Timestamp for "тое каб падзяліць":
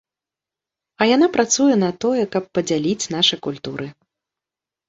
2.05-3.09